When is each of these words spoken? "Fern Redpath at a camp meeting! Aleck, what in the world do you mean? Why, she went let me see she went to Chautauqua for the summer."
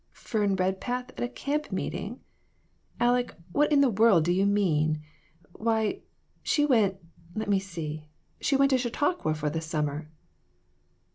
"Fern 0.13 0.55
Redpath 0.55 1.11
at 1.11 1.21
a 1.21 1.29
camp 1.29 1.71
meeting! 1.71 2.21
Aleck, 2.99 3.35
what 3.51 3.71
in 3.71 3.81
the 3.81 3.89
world 3.91 4.25
do 4.25 4.31
you 4.31 4.47
mean? 4.47 4.99
Why, 5.51 6.01
she 6.41 6.65
went 6.65 6.95
let 7.35 7.47
me 7.47 7.59
see 7.59 8.07
she 8.39 8.55
went 8.55 8.71
to 8.71 8.79
Chautauqua 8.79 9.35
for 9.35 9.51
the 9.51 9.61
summer." 9.61 10.09